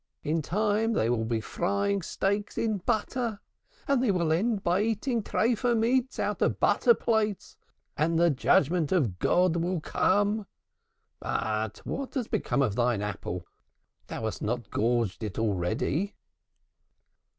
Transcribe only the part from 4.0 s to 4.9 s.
they will end by